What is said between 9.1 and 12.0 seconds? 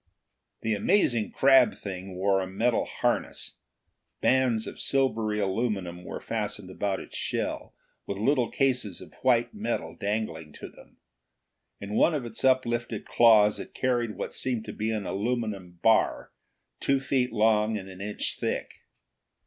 white metal dangling to them. In